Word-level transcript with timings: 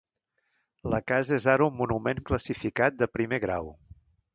La 0.93 1.01
casa 1.11 1.37
és 1.37 1.47
ara 1.55 1.69
un 1.73 1.77
monument 1.83 2.25
classificat 2.33 3.01
de 3.05 3.15
primer 3.21 3.45
grau. 3.49 3.75